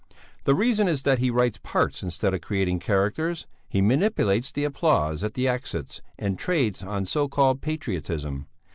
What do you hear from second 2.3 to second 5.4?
of creating characters; he manipulates the applause at